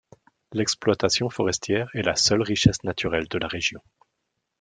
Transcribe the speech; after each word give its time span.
L'exploitation 0.53 1.29
forestière 1.29 1.87
est 1.93 2.01
la 2.01 2.15
seule 2.15 2.41
richesse 2.41 2.83
naturelle 2.83 3.27
de 3.27 3.37
la 3.37 3.47
région. 3.47 3.83